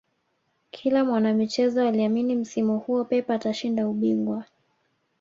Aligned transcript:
kila 0.71 1.05
mwanamichezo 1.05 1.87
aliamini 1.87 2.35
msimu 2.35 2.79
huo 2.79 3.05
pep 3.05 3.29
atashinda 3.29 3.87
ubingwa 3.87 4.45